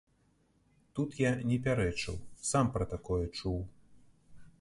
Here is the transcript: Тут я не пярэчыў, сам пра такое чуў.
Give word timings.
Тут 0.99 1.09
я 1.19 1.31
не 1.51 1.57
пярэчыў, 1.67 2.15
сам 2.51 2.65
пра 2.79 2.85
такое 2.95 3.21
чуў. 3.37 3.59